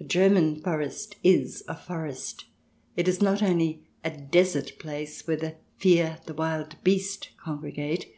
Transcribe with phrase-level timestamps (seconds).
[0.00, 2.46] A German forest is a forest;
[2.96, 8.12] it is not only a desert place where the fere— the wilde teste— congre gate.